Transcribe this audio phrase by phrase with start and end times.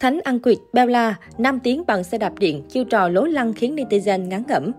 [0.00, 3.76] Thánh ăn quỵt Bella, 5 tiếng bằng xe đạp điện, chiêu trò lố lăng khiến
[3.76, 4.72] netizen ngán ngẩm.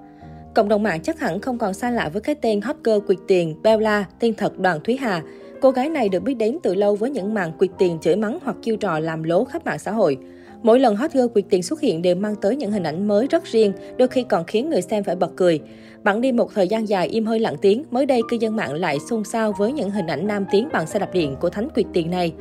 [0.55, 3.17] Cộng đồng mạng chắc hẳn không còn xa lạ với cái tên hot girl quyệt
[3.27, 5.21] tiền Bella, tên thật Đoàn Thúy Hà.
[5.61, 8.39] Cô gái này được biết đến từ lâu với những màn quyệt tiền chửi mắng
[8.43, 10.17] hoặc chiêu trò làm lố khắp mạng xã hội.
[10.63, 13.27] Mỗi lần hot girl quyệt tiền xuất hiện đều mang tới những hình ảnh mới
[13.27, 15.59] rất riêng, đôi khi còn khiến người xem phải bật cười.
[16.03, 18.73] Bẵng đi một thời gian dài im hơi lặng tiếng, mới đây cư dân mạng
[18.73, 21.69] lại xôn xao với những hình ảnh nam tiến bằng xe đạp điện của thánh
[21.69, 22.33] quyệt tiền này.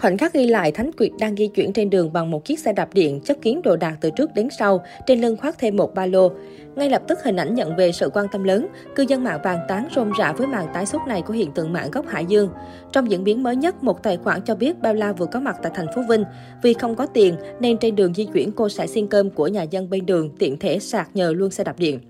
[0.00, 2.72] Khoảnh khắc ghi lại Thánh Quyệt đang di chuyển trên đường bằng một chiếc xe
[2.72, 5.94] đạp điện chất kiến đồ đạc từ trước đến sau, trên lưng khoác thêm một
[5.94, 6.30] ba lô.
[6.76, 9.58] Ngay lập tức hình ảnh nhận về sự quan tâm lớn, cư dân mạng bàn
[9.68, 12.48] tán rôm rã với màn tái xuất này của hiện tượng mạng gốc Hải Dương.
[12.92, 15.56] Trong diễn biến mới nhất, một tài khoản cho biết Bao La vừa có mặt
[15.62, 16.24] tại thành phố Vinh.
[16.62, 19.62] Vì không có tiền nên trên đường di chuyển cô sẽ xin cơm của nhà
[19.62, 22.00] dân bên đường tiện thể sạc nhờ luôn xe đạp điện.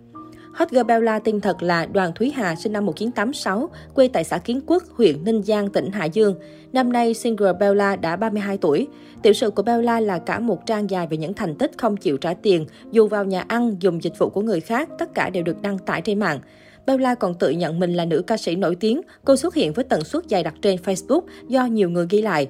[0.53, 4.39] Hot girl Bella tên thật là Đoàn Thúy Hà, sinh năm 1986, quê tại xã
[4.39, 6.35] Kiến Quốc, huyện Ninh Giang, tỉnh Hải Dương.
[6.73, 8.87] Năm nay, single Bella đã 32 tuổi.
[9.23, 12.17] Tiểu sử của Bella là cả một trang dài về những thành tích không chịu
[12.17, 15.43] trả tiền, dù vào nhà ăn, dùng dịch vụ của người khác, tất cả đều
[15.43, 16.41] được đăng tải trên mạng.
[16.87, 19.01] Bella còn tự nhận mình là nữ ca sĩ nổi tiếng.
[19.25, 22.49] Cô xuất hiện với tần suất dày đặc trên Facebook do nhiều người ghi lại.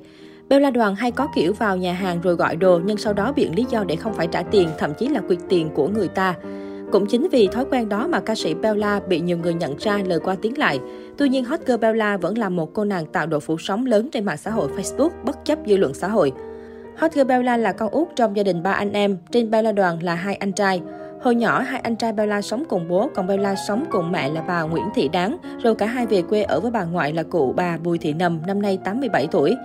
[0.49, 3.55] Bella Đoàn hay có kiểu vào nhà hàng rồi gọi đồ nhưng sau đó biện
[3.55, 6.35] lý do để không phải trả tiền, thậm chí là quyệt tiền của người ta.
[6.93, 9.99] Cũng chính vì thói quen đó mà ca sĩ Bella bị nhiều người nhận ra
[10.07, 10.81] lời qua tiếng lại.
[11.19, 14.09] Tuy nhiên, hot girl Bella vẫn là một cô nàng tạo độ phủ sóng lớn
[14.13, 16.33] trên mạng xã hội Facebook bất chấp dư luận xã hội.
[16.97, 20.03] Hot girl Bella là con út trong gia đình ba anh em, trên Bella đoàn
[20.03, 20.83] là hai anh trai.
[21.23, 24.43] Hồi nhỏ, hai anh trai Bella sống cùng bố, còn Bella sống cùng mẹ là
[24.43, 27.53] bà Nguyễn Thị Đáng, rồi cả hai về quê ở với bà ngoại là cụ
[27.57, 29.57] bà Bùi Thị Nầm, năm nay 87 tuổi.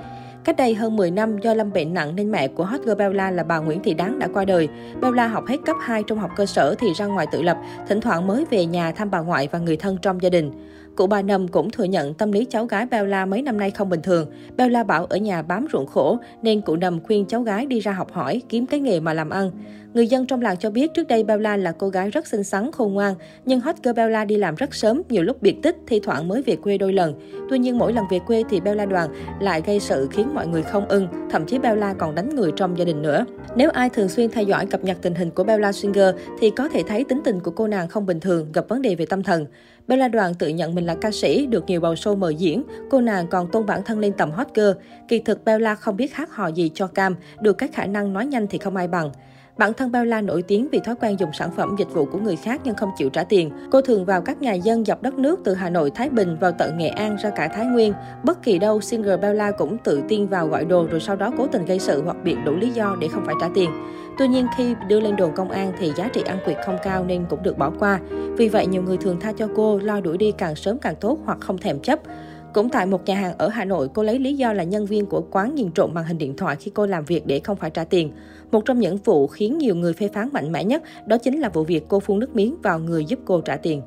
[0.44, 3.32] Cách đây hơn 10 năm, do lâm bệnh nặng nên mẹ của hot girl Bella
[3.32, 4.68] là bà Nguyễn Thị Đáng đã qua đời.
[5.02, 8.02] Bella học hết cấp 2 trung học cơ sở thì ra ngoài tự lập, thỉnh
[8.02, 10.52] thoảng mới về nhà thăm bà ngoại và người thân trong gia đình.
[10.95, 13.90] Cụ bà Nầm cũng thừa nhận tâm lý cháu gái Bella mấy năm nay không
[13.90, 14.32] bình thường.
[14.58, 17.92] Bella bảo ở nhà bám ruộng khổ nên cụ Nầm khuyên cháu gái đi ra
[17.92, 19.52] học hỏi, kiếm cái nghề mà làm ăn.
[19.94, 22.72] Người dân trong làng cho biết trước đây Bella là cô gái rất xinh xắn,
[22.72, 26.00] khôn ngoan, nhưng hot girl Bella đi làm rất sớm, nhiều lúc biệt tích, thi
[26.04, 27.14] thoảng mới về quê đôi lần.
[27.50, 30.64] Tuy nhiên mỗi lần về quê thì Bella đoàn lại gây sự khiến mọi người
[30.64, 33.26] không ưng, thậm chí Bella còn đánh người trong gia đình nữa.
[33.55, 36.67] Nếu ai thường xuyên theo dõi cập nhật tình hình của Bella Singer thì có
[36.67, 39.23] thể thấy tính tình của cô nàng không bình thường, gặp vấn đề về tâm
[39.23, 39.45] thần.
[39.88, 42.64] Bella Đoàn tự nhận mình là ca sĩ, được nhiều bầu show mời diễn.
[42.89, 44.71] Cô nàng còn tôn bản thân lên tầm hot girl.
[45.08, 48.26] Kỳ thực Bella không biết hát hò gì cho cam, được các khả năng nói
[48.26, 49.11] nhanh thì không ai bằng.
[49.59, 52.36] Bản thân Bella nổi tiếng vì thói quen dùng sản phẩm dịch vụ của người
[52.36, 53.52] khác nhưng không chịu trả tiền.
[53.71, 56.52] Cô thường vào các nhà dân dọc đất nước từ Hà Nội, Thái Bình vào
[56.52, 57.93] tận Nghệ An ra cả Thái Nguyên.
[58.23, 61.47] Bất kỳ đâu, singer Bella cũng tự tin vào gọi đồ rồi sau đó cố
[61.47, 63.70] tình gây sự hoặc biện đủ lý do để không phải trả tiền.
[64.17, 67.05] Tuy nhiên khi đưa lên đồn công an thì giá trị ăn quyệt không cao
[67.05, 67.99] nên cũng được bỏ qua.
[68.37, 71.20] Vì vậy nhiều người thường tha cho cô lo đuổi đi càng sớm càng tốt
[71.26, 71.99] hoặc không thèm chấp.
[72.54, 75.05] Cũng tại một nhà hàng ở Hà Nội, cô lấy lý do là nhân viên
[75.05, 77.70] của quán nhìn trộm màn hình điện thoại khi cô làm việc để không phải
[77.70, 78.11] trả tiền.
[78.52, 81.49] Một trong những vụ khiến nhiều người phê phán mạnh mẽ nhất đó chính là
[81.49, 83.82] vụ việc cô phun nước miếng vào người giúp cô trả tiền.